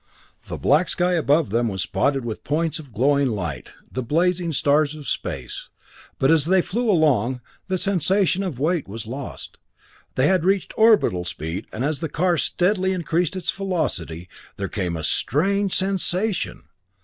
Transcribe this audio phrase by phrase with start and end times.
[0.47, 4.95] The black sky above them was spotted with points of glowing light, the blazing stars
[4.95, 5.69] of space.
[6.17, 9.59] But as they flew along, the sensation of weight was lost;
[10.15, 14.27] they had reached orbital speed, and as the car steadily increased its velocity,
[14.57, 16.63] there came a strange sensation!